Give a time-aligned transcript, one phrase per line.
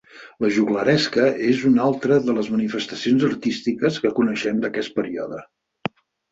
[0.43, 5.47] La joglaresca és una altra de les manifestacions artístiques que coneixem d'aquest període.